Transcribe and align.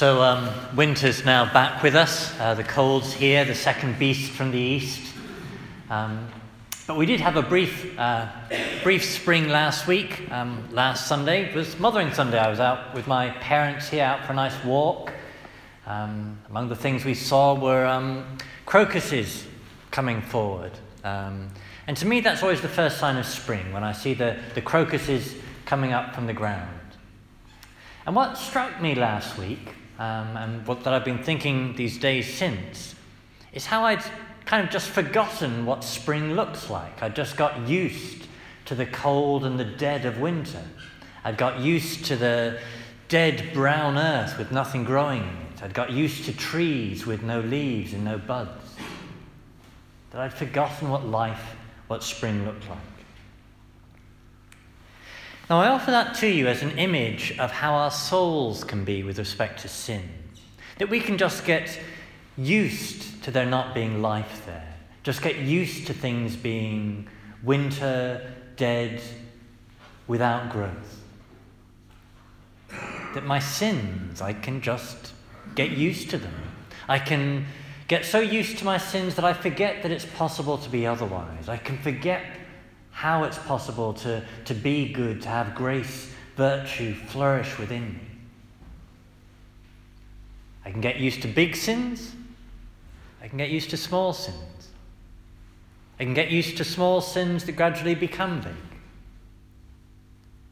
So, 0.00 0.22
um, 0.22 0.48
winter's 0.74 1.26
now 1.26 1.52
back 1.52 1.82
with 1.82 1.94
us. 1.94 2.34
Uh, 2.40 2.54
the 2.54 2.64
cold's 2.64 3.12
here, 3.12 3.44
the 3.44 3.54
second 3.54 3.98
beast 3.98 4.32
from 4.32 4.50
the 4.50 4.58
east. 4.58 5.12
Um, 5.90 6.26
but 6.86 6.96
we 6.96 7.04
did 7.04 7.20
have 7.20 7.36
a 7.36 7.42
brief, 7.42 7.98
uh, 7.98 8.26
brief 8.82 9.04
spring 9.04 9.50
last 9.50 9.86
week. 9.86 10.30
Um, 10.30 10.66
last 10.72 11.06
Sunday 11.06 11.50
it 11.50 11.54
was 11.54 11.78
Mothering 11.78 12.14
Sunday. 12.14 12.38
I 12.38 12.48
was 12.48 12.60
out 12.60 12.94
with 12.94 13.06
my 13.08 13.28
parents 13.28 13.90
here, 13.90 14.04
out 14.04 14.24
for 14.24 14.32
a 14.32 14.36
nice 14.36 14.64
walk. 14.64 15.12
Um, 15.86 16.38
among 16.48 16.70
the 16.70 16.76
things 16.76 17.04
we 17.04 17.12
saw 17.12 17.52
were 17.52 17.84
um, 17.84 18.38
crocuses 18.64 19.46
coming 19.90 20.22
forward. 20.22 20.72
Um, 21.04 21.50
and 21.86 21.94
to 21.98 22.06
me, 22.06 22.20
that's 22.20 22.42
always 22.42 22.62
the 22.62 22.68
first 22.68 22.96
sign 22.96 23.18
of 23.18 23.26
spring 23.26 23.70
when 23.70 23.84
I 23.84 23.92
see 23.92 24.14
the, 24.14 24.38
the 24.54 24.62
crocuses 24.62 25.34
coming 25.66 25.92
up 25.92 26.14
from 26.14 26.26
the 26.26 26.32
ground. 26.32 26.80
And 28.06 28.16
what 28.16 28.38
struck 28.38 28.80
me 28.80 28.94
last 28.94 29.36
week 29.36 29.74
um, 30.00 30.34
and 30.34 30.66
what 30.66 30.82
that 30.84 30.94
I've 30.94 31.04
been 31.04 31.22
thinking 31.22 31.76
these 31.76 31.98
days 31.98 32.32
since, 32.32 32.94
is 33.52 33.66
how 33.66 33.84
I'd 33.84 34.02
kind 34.46 34.64
of 34.64 34.70
just 34.70 34.88
forgotten 34.88 35.66
what 35.66 35.84
spring 35.84 36.32
looks 36.32 36.70
like. 36.70 37.02
I'd 37.02 37.14
just 37.14 37.36
got 37.36 37.68
used 37.68 38.26
to 38.64 38.74
the 38.74 38.86
cold 38.86 39.44
and 39.44 39.60
the 39.60 39.64
dead 39.64 40.06
of 40.06 40.18
winter. 40.18 40.62
I'd 41.22 41.36
got 41.36 41.60
used 41.60 42.06
to 42.06 42.16
the 42.16 42.58
dead 43.08 43.52
brown 43.52 43.98
earth 43.98 44.38
with 44.38 44.50
nothing 44.50 44.84
growing 44.84 45.20
in 45.22 45.28
it. 45.28 45.62
I'd 45.62 45.74
got 45.74 45.90
used 45.90 46.24
to 46.24 46.32
trees 46.32 47.04
with 47.04 47.22
no 47.22 47.40
leaves 47.40 47.92
and 47.92 48.02
no 48.02 48.16
buds. 48.16 48.74
That 50.12 50.22
I'd 50.22 50.32
forgotten 50.32 50.88
what 50.88 51.04
life, 51.04 51.56
what 51.88 52.02
spring 52.02 52.46
looked 52.46 52.66
like. 52.70 52.78
Now, 55.50 55.58
I 55.62 55.68
offer 55.68 55.90
that 55.90 56.14
to 56.18 56.28
you 56.28 56.46
as 56.46 56.62
an 56.62 56.78
image 56.78 57.36
of 57.40 57.50
how 57.50 57.74
our 57.74 57.90
souls 57.90 58.62
can 58.62 58.84
be 58.84 59.02
with 59.02 59.18
respect 59.18 59.62
to 59.62 59.68
sin. 59.68 60.08
That 60.78 60.88
we 60.88 61.00
can 61.00 61.18
just 61.18 61.44
get 61.44 61.76
used 62.36 63.24
to 63.24 63.32
there 63.32 63.44
not 63.44 63.74
being 63.74 64.00
life 64.00 64.46
there, 64.46 64.76
just 65.02 65.22
get 65.22 65.38
used 65.38 65.88
to 65.88 65.92
things 65.92 66.36
being 66.36 67.08
winter, 67.42 68.32
dead, 68.54 69.02
without 70.06 70.50
growth. 70.52 71.02
That 73.14 73.24
my 73.24 73.40
sins, 73.40 74.20
I 74.20 74.34
can 74.34 74.60
just 74.60 75.12
get 75.56 75.70
used 75.70 76.10
to 76.10 76.18
them. 76.18 76.34
I 76.88 77.00
can 77.00 77.46
get 77.88 78.04
so 78.04 78.20
used 78.20 78.58
to 78.58 78.64
my 78.64 78.78
sins 78.78 79.16
that 79.16 79.24
I 79.24 79.32
forget 79.32 79.82
that 79.82 79.90
it's 79.90 80.06
possible 80.06 80.58
to 80.58 80.70
be 80.70 80.86
otherwise. 80.86 81.48
I 81.48 81.56
can 81.56 81.76
forget 81.78 82.22
how 83.00 83.24
it's 83.24 83.38
possible 83.38 83.94
to, 83.94 84.22
to 84.44 84.52
be 84.52 84.92
good, 84.92 85.22
to 85.22 85.28
have 85.30 85.54
grace, 85.54 86.12
virtue 86.36 86.92
flourish 86.92 87.58
within 87.58 87.94
me. 87.94 88.00
I 90.66 90.70
can 90.70 90.82
get 90.82 90.98
used 90.98 91.22
to 91.22 91.28
big 91.28 91.56
sins. 91.56 92.14
I 93.22 93.28
can 93.28 93.38
get 93.38 93.48
used 93.48 93.70
to 93.70 93.78
small 93.78 94.12
sins. 94.12 94.68
I 95.98 96.04
can 96.04 96.12
get 96.12 96.30
used 96.30 96.58
to 96.58 96.64
small 96.64 97.00
sins 97.00 97.44
that 97.44 97.52
gradually 97.52 97.94
become 97.94 98.42
big. 98.42 98.52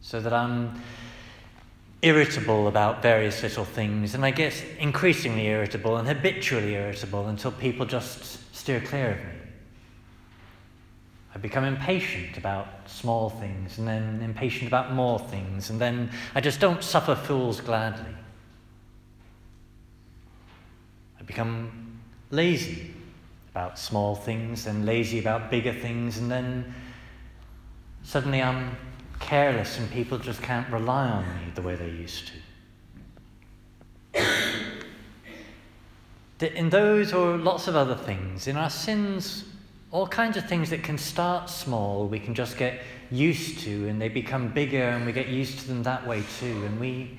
So 0.00 0.18
that 0.18 0.32
I'm 0.32 0.82
irritable 2.02 2.66
about 2.66 3.02
various 3.02 3.40
little 3.44 3.64
things, 3.64 4.16
and 4.16 4.24
I 4.24 4.32
get 4.32 4.52
increasingly 4.80 5.46
irritable 5.46 5.96
and 5.96 6.08
habitually 6.08 6.74
irritable 6.74 7.28
until 7.28 7.52
people 7.52 7.86
just 7.86 8.52
steer 8.52 8.80
clear 8.80 9.12
of 9.12 9.18
me. 9.18 9.51
I 11.34 11.38
become 11.38 11.64
impatient 11.64 12.36
about 12.36 12.66
small 12.86 13.30
things, 13.30 13.78
and 13.78 13.88
then 13.88 14.20
impatient 14.22 14.68
about 14.68 14.92
more 14.92 15.18
things, 15.18 15.70
and 15.70 15.80
then 15.80 16.10
I 16.34 16.40
just 16.40 16.60
don't 16.60 16.82
suffer 16.84 17.14
fools 17.14 17.60
gladly. 17.60 18.14
I 21.18 21.22
become 21.22 22.00
lazy 22.30 22.92
about 23.50 23.78
small 23.78 24.14
things, 24.14 24.66
and 24.66 24.84
lazy 24.84 25.18
about 25.18 25.50
bigger 25.50 25.72
things, 25.72 26.18
and 26.18 26.30
then 26.30 26.74
suddenly 28.02 28.42
I'm 28.42 28.76
careless, 29.18 29.78
and 29.78 29.90
people 29.90 30.18
just 30.18 30.42
can't 30.42 30.70
rely 30.70 31.08
on 31.08 31.24
me 31.24 31.52
the 31.54 31.62
way 31.62 31.76
they 31.76 31.88
used 31.90 32.28
to. 32.28 32.34
in 36.58 36.68
those 36.68 37.14
or 37.14 37.38
lots 37.38 37.68
of 37.68 37.76
other 37.76 37.94
things, 37.94 38.48
in 38.48 38.56
our 38.56 38.68
sins, 38.70 39.44
all 39.92 40.08
kinds 40.08 40.38
of 40.38 40.48
things 40.48 40.70
that 40.70 40.82
can 40.82 40.96
start 40.96 41.50
small, 41.50 42.08
we 42.08 42.18
can 42.18 42.34
just 42.34 42.56
get 42.56 42.80
used 43.10 43.60
to, 43.60 43.88
and 43.88 44.00
they 44.00 44.08
become 44.08 44.48
bigger, 44.48 44.82
and 44.82 45.04
we 45.04 45.12
get 45.12 45.28
used 45.28 45.58
to 45.60 45.68
them 45.68 45.82
that 45.82 46.06
way 46.06 46.22
too. 46.40 46.64
And 46.64 46.80
we, 46.80 47.18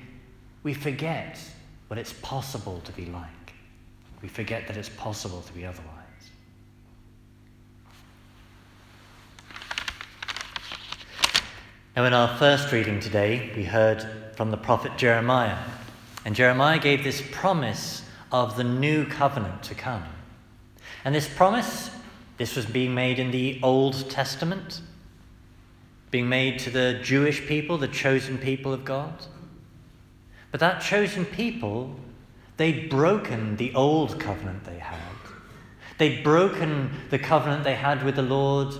we 0.64 0.74
forget 0.74 1.38
what 1.86 1.98
it's 1.98 2.12
possible 2.14 2.80
to 2.84 2.92
be 2.92 3.06
like. 3.06 3.30
We 4.20 4.28
forget 4.28 4.66
that 4.66 4.76
it's 4.76 4.88
possible 4.88 5.40
to 5.42 5.52
be 5.52 5.64
otherwise. 5.64 5.92
Now, 11.94 12.06
in 12.06 12.12
our 12.12 12.36
first 12.38 12.72
reading 12.72 12.98
today, 12.98 13.52
we 13.54 13.62
heard 13.62 14.04
from 14.34 14.50
the 14.50 14.56
prophet 14.56 14.96
Jeremiah. 14.96 15.58
And 16.24 16.34
Jeremiah 16.34 16.80
gave 16.80 17.04
this 17.04 17.22
promise 17.30 18.02
of 18.32 18.56
the 18.56 18.64
new 18.64 19.04
covenant 19.06 19.62
to 19.64 19.76
come. 19.76 20.02
And 21.04 21.14
this 21.14 21.28
promise 21.28 21.90
this 22.36 22.56
was 22.56 22.66
being 22.66 22.94
made 22.94 23.18
in 23.18 23.30
the 23.30 23.60
Old 23.62 24.10
Testament, 24.10 24.80
being 26.10 26.28
made 26.28 26.58
to 26.60 26.70
the 26.70 27.00
Jewish 27.02 27.46
people, 27.46 27.78
the 27.78 27.88
chosen 27.88 28.38
people 28.38 28.72
of 28.72 28.84
God. 28.84 29.26
But 30.50 30.60
that 30.60 30.80
chosen 30.80 31.24
people, 31.24 31.94
they'd 32.56 32.88
broken 32.90 33.56
the 33.56 33.74
old 33.74 34.18
covenant 34.18 34.64
they 34.64 34.78
had. 34.78 34.98
They'd 35.98 36.24
broken 36.24 36.90
the 37.10 37.18
covenant 37.18 37.64
they 37.64 37.74
had 37.74 38.04
with 38.04 38.16
the 38.16 38.22
Lord 38.22 38.74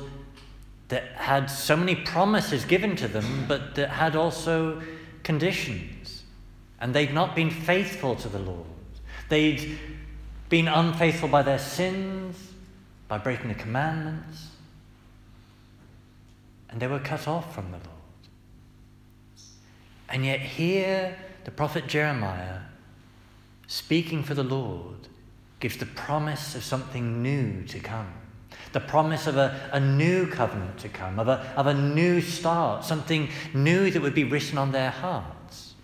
that 0.89 1.13
had 1.13 1.47
so 1.47 1.77
many 1.77 1.95
promises 1.95 2.65
given 2.65 2.97
to 2.97 3.09
them, 3.09 3.47
but 3.49 3.77
that 3.77 3.91
had 3.91 4.17
also 4.17 4.83
conditions. 5.23 6.25
And 6.81 6.93
they'd 6.93 7.15
not 7.15 7.35
been 7.35 7.51
faithful 7.51 8.17
to 8.17 8.29
the 8.29 8.39
Lord. 8.39 8.67
They'd 9.29 9.79
been 10.49 10.69
unfaithful 10.69 11.29
by 11.29 11.43
their 11.43 11.59
sins 11.59 12.54
by 13.15 13.19
breaking 13.19 13.47
the 13.47 13.55
commandments, 13.55 14.49
and 16.69 16.81
they 16.81 16.89
were 16.89 16.99
cut 16.99 17.29
off 17.29 17.55
from 17.55 17.67
the 17.67 17.77
Lord. 17.77 17.89
And 20.09 20.25
yet, 20.25 20.41
here, 20.41 21.17
the 21.45 21.53
prophet 21.53 21.87
Jeremiah, 21.87 22.63
speaking 23.69 24.25
for 24.25 24.35
the 24.35 24.43
Lord, 24.43 25.07
gives 25.61 25.77
the 25.77 25.87
promise 25.87 26.57
of 26.57 26.65
something 26.65 27.23
new 27.23 27.63
to 27.67 27.79
come. 27.79 28.13
The 28.73 28.81
promise 28.81 29.29
of 29.29 29.37
a, 29.37 29.61
a 29.71 29.79
new 29.79 30.27
covenant 30.27 30.79
to 30.79 30.89
come, 30.89 31.21
of 31.21 31.29
a, 31.29 31.55
of 31.57 31.69
a 31.69 31.75
new 31.75 32.21
start, 32.21 32.85
something 32.85 33.29
new 33.55 33.93
that 33.93 34.03
would 34.03 34.17
be 34.17 34.25
written 34.25 34.59
on 34.59 34.73
their 34.73 34.91
hearts. 34.91 35.75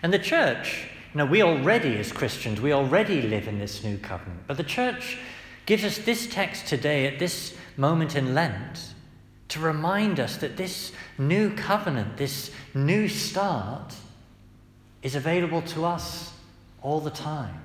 And 0.00 0.14
the 0.14 0.20
church, 0.20 0.86
you 1.12 1.18
know, 1.18 1.26
we 1.26 1.42
already, 1.42 1.98
as 1.98 2.12
Christians, 2.12 2.60
we 2.60 2.72
already 2.72 3.20
live 3.20 3.48
in 3.48 3.58
this 3.58 3.82
new 3.82 3.98
covenant. 3.98 4.42
But 4.46 4.58
the 4.58 4.62
church 4.62 5.18
gives 5.66 5.84
us 5.84 5.98
this 5.98 6.26
text 6.28 6.66
today 6.66 7.06
at 7.06 7.18
this 7.18 7.54
moment 7.76 8.14
in 8.16 8.34
Lent 8.34 8.94
to 9.48 9.60
remind 9.60 10.18
us 10.18 10.36
that 10.38 10.56
this 10.56 10.92
new 11.18 11.54
covenant, 11.54 12.16
this 12.16 12.50
new 12.74 13.08
start, 13.08 13.94
is 15.02 15.14
available 15.14 15.62
to 15.62 15.84
us 15.84 16.32
all 16.82 17.00
the 17.00 17.10
time. 17.10 17.62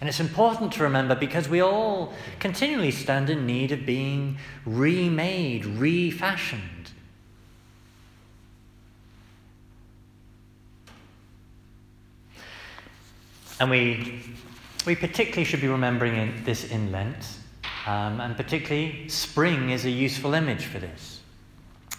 And 0.00 0.08
it's 0.08 0.20
important 0.20 0.72
to 0.74 0.82
remember 0.82 1.14
because 1.14 1.48
we 1.48 1.60
all 1.60 2.12
continually 2.38 2.90
stand 2.90 3.30
in 3.30 3.46
need 3.46 3.72
of 3.72 3.86
being 3.86 4.38
remade, 4.64 5.64
refashioned. 5.64 6.90
And 13.58 13.70
we 13.70 14.22
we 14.86 14.94
particularly 14.94 15.44
should 15.44 15.60
be 15.60 15.68
remembering 15.68 16.16
in, 16.16 16.44
this 16.44 16.70
in 16.70 16.92
Lent, 16.92 17.26
um, 17.86 18.20
and 18.20 18.36
particularly 18.36 19.08
spring 19.08 19.70
is 19.70 19.84
a 19.84 19.90
useful 19.90 20.32
image 20.32 20.64
for 20.66 20.78
this. 20.78 21.20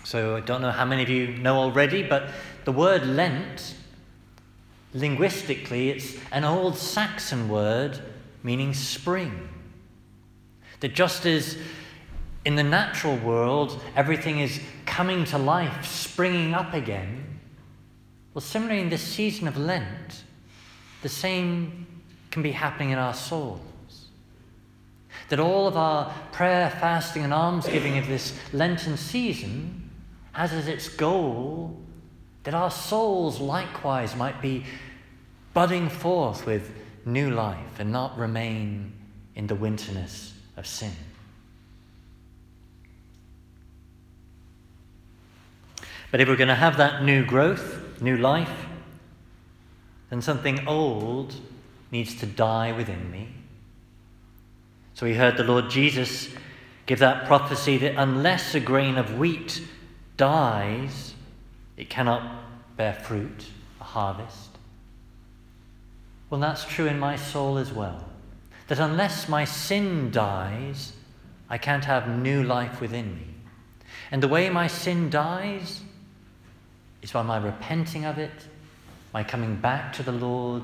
So 0.06 0.38
I 0.38 0.40
don't 0.40 0.62
know 0.62 0.72
how 0.72 0.86
many 0.86 1.04
of 1.04 1.10
you 1.10 1.28
know 1.28 1.58
already, 1.58 2.02
but 2.02 2.30
the 2.64 2.72
word 2.72 3.06
Lent, 3.06 3.76
linguistically, 4.94 5.90
it's 5.90 6.18
an 6.32 6.46
old 6.46 6.78
Saxon 6.78 7.50
word 7.50 8.00
meaning 8.42 8.74
spring. 8.74 9.50
That 10.80 10.94
just 10.94 11.26
as 11.26 11.58
in 12.46 12.56
the 12.56 12.64
natural 12.64 13.18
world 13.18 13.82
everything 13.98 14.40
is 14.40 14.62
coming 14.86 15.26
to 15.26 15.38
life, 15.38 15.86
springing 15.86 16.54
up 16.54 16.74
again, 16.74 17.40
well, 18.34 18.42
similarly 18.42 18.80
in 18.80 18.90
this 18.90 19.02
season 19.02 19.48
of 19.48 19.58
Lent, 19.58 20.24
the 21.02 21.10
same 21.10 21.97
can 22.32 22.42
be 22.42 22.52
happening 22.52 22.92
in 22.92 22.98
our 22.98 23.14
souls. 23.14 23.62
That 25.30 25.40
all 25.40 25.68
of 25.68 25.76
our 25.76 26.14
prayer, 26.32 26.70
fasting, 26.70 27.24
and 27.24 27.34
almsgiving 27.34 27.98
of 27.98 28.08
this 28.08 28.38
Lenten 28.54 28.98
season 28.98 29.90
has 30.32 30.54
as 30.54 30.68
its 30.68 30.88
goal 30.88 31.78
that 32.44 32.54
our 32.54 32.72
souls 32.72 33.42
likewise 33.42 34.16
might 34.16 34.42
be 34.42 34.64
budding 35.54 35.90
forth 35.90 36.46
with 36.46 36.72
new 37.06 37.30
life 37.30 37.80
and 37.80 37.92
not 37.92 38.18
remain 38.18 38.94
in 39.36 39.48
the 39.48 39.56
winterness 39.56 40.34
of 40.56 40.66
sin. 40.66 40.94
But 46.10 46.22
if 46.22 46.30
we're 46.30 46.38
going 46.38 46.48
to 46.48 46.56
have 46.56 46.78
that 46.78 47.04
new 47.04 47.26
growth, 47.26 48.02
new 48.02 48.16
life, 48.16 48.66
then 50.10 50.22
something 50.22 50.66
old 50.68 51.36
needs 51.92 52.16
to 52.16 52.26
die 52.26 52.72
within 52.72 53.12
me. 53.12 53.30
So 54.94 55.06
we 55.06 55.14
heard 55.14 55.38
the 55.38 55.44
Lord 55.44 55.70
Jesus 55.70 56.30
give 56.86 57.00
that 57.00 57.28
prophecy 57.28 57.78
that 57.78 57.96
unless 57.96 58.56
a 58.56 58.60
grain 58.60 58.98
of 58.98 59.18
wheat 59.18 59.62
dies, 60.16 61.14
it 61.76 61.90
cannot 61.90 62.44
bear 62.76 62.94
fruit, 62.94 63.46
a 63.80 63.84
harvest. 63.84 64.50
Well, 66.30 66.42
that's 66.42 66.66
true 66.66 66.88
in 66.88 67.00
my 67.00 67.16
soul 67.16 67.58
as 67.58 67.72
well. 67.72 68.04
That 68.68 68.80
unless 68.80 69.30
my 69.30 69.46
sin 69.46 70.12
dies, 70.12 70.94
I 71.50 71.58
can't 71.58 71.86
have 71.86 72.10
new 72.10 72.44
life 72.44 72.82
within 72.82 73.16
me. 73.16 73.28
And 74.12 74.22
the 74.22 74.28
way 74.28 74.50
my 74.50 74.68
sin 74.68 75.10
dies 75.10 75.82
is 77.02 77.12
by 77.12 77.22
my 77.22 77.38
repenting 77.38 78.04
of 78.06 78.18
it, 78.18 78.48
my 79.14 79.24
coming 79.24 79.56
back 79.56 79.94
to 79.94 80.04
the 80.04 80.12
Lord, 80.12 80.64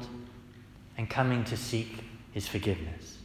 and 0.98 1.10
coming 1.10 1.44
to 1.46 1.58
seek 1.58 2.04
his 2.32 2.48
forgiveness. 2.48 3.18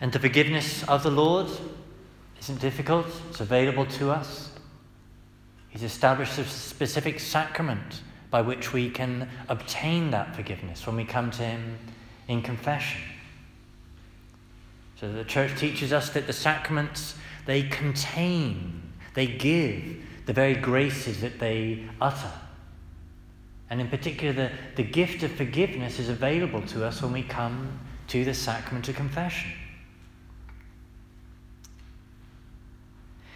And 0.00 0.12
the 0.12 0.18
forgiveness 0.18 0.84
of 0.84 1.02
the 1.02 1.10
Lord 1.10 1.48
isn't 2.40 2.60
difficult, 2.60 3.06
it's 3.30 3.40
available 3.40 3.86
to 3.86 4.10
us. 4.10 4.52
He's 5.68 5.82
established 5.82 6.38
a 6.38 6.44
specific 6.44 7.20
sacrament 7.20 8.02
by 8.30 8.42
which 8.42 8.72
we 8.72 8.90
can 8.90 9.28
obtain 9.48 10.10
that 10.10 10.36
forgiveness 10.36 10.86
when 10.86 10.96
we 10.96 11.04
come 11.04 11.30
to 11.32 11.42
Him 11.42 11.78
in 12.28 12.42
confession. 12.42 13.00
So 15.00 15.10
the 15.12 15.24
church 15.24 15.58
teaches 15.58 15.92
us 15.92 16.10
that 16.10 16.26
the 16.26 16.32
sacraments, 16.32 17.14
they 17.46 17.62
contain, 17.62 18.82
they 19.14 19.26
give 19.26 20.04
the 20.26 20.32
very 20.32 20.54
graces 20.54 21.20
that 21.20 21.38
they 21.38 21.84
utter. 22.00 22.32
And 23.70 23.80
in 23.80 23.88
particular, 23.88 24.32
the, 24.32 24.50
the 24.76 24.82
gift 24.82 25.22
of 25.22 25.32
forgiveness 25.32 25.98
is 25.98 26.08
available 26.08 26.62
to 26.68 26.86
us 26.86 27.02
when 27.02 27.12
we 27.12 27.22
come 27.22 27.78
to 28.08 28.24
the 28.24 28.34
sacrament 28.34 28.88
of 28.88 28.96
confession. 28.96 29.52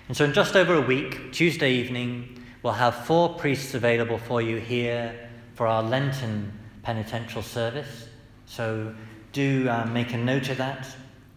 And 0.09 0.17
so, 0.17 0.25
in 0.25 0.33
just 0.33 0.57
over 0.57 0.75
a 0.75 0.81
week, 0.81 1.33
Tuesday 1.33 1.73
evening, 1.73 2.43
we'll 2.63 2.73
have 2.73 3.07
four 3.07 3.35
priests 3.35 3.75
available 3.75 4.19
for 4.19 4.43
you 4.43 4.57
here 4.57 5.29
for 5.55 5.67
our 5.67 5.83
Lenten 5.83 6.53
penitential 6.83 7.43
service. 7.43 8.09
So, 8.47 8.95
do 9.33 9.69
uh, 9.69 9.87
make 9.87 10.13
a 10.13 10.19
note 10.19 10.51
of 10.51 10.59
that. 10.59 10.87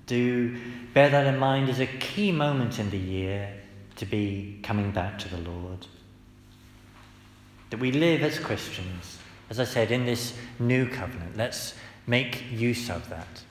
Do 0.08 0.58
bear 0.94 1.10
that 1.10 1.28
in 1.28 1.38
mind 1.38 1.70
as 1.70 1.80
a 1.80 1.88
key 1.88 2.32
moment 2.32 2.80
in 2.80 2.90
the 2.90 2.98
year 2.98 3.54
to 3.98 4.06
be 4.06 4.60
coming 4.64 4.92
back 4.92 5.20
to 5.20 5.30
the 5.30 5.38
Lord. 5.50 5.88
That 7.76 7.82
we 7.82 7.92
live 7.92 8.24
as 8.24 8.40
Christians, 8.40 9.18
as 9.50 9.60
I 9.60 9.66
said, 9.66 9.92
in 9.92 10.06
this 10.06 10.34
new 10.60 10.88
covenant. 10.88 11.36
Let's 11.36 11.74
make 12.08 12.50
use 12.50 12.90
of 12.90 13.10
that. 13.10 13.44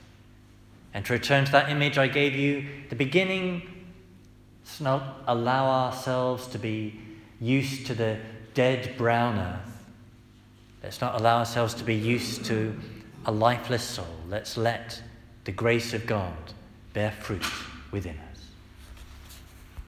And 0.95 1.05
to 1.05 1.13
return 1.13 1.45
to 1.45 1.51
that 1.51 1.69
image 1.69 1.99
I 1.99 2.07
gave 2.07 2.33
you, 2.33 2.65
the 2.89 2.95
beginning 2.95 3.61
Let's 4.63 4.81
not 4.81 5.21
allow 5.27 5.67
ourselves 5.67 6.47
to 6.47 6.57
be 6.57 6.99
used 7.39 7.85
to 7.85 7.93
the 7.93 8.17
dead 8.55 8.97
brown 8.97 9.37
earth. 9.37 9.85
Let's 10.81 11.01
not 11.01 11.21
allow 11.21 11.37
ourselves 11.37 11.75
to 11.75 11.83
be 11.83 11.93
used 11.93 12.45
to 12.45 12.75
a 13.27 13.31
lifeless 13.31 13.83
soul. 13.83 14.07
Let's 14.27 14.57
let 14.57 15.03
the 15.43 15.51
grace 15.51 15.93
of 15.93 16.07
God 16.07 16.33
bear 16.93 17.11
fruit 17.11 17.45
within 17.91 18.17
us. 18.17 18.24